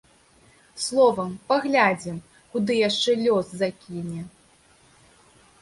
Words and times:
Словам, 0.85 1.35
паглядзім, 1.51 2.17
куды 2.55 2.79
лёс 2.79 2.97
яшчэ 3.09 3.45
закіне! 3.63 4.21